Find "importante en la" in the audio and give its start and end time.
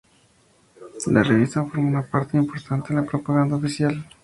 2.35-3.05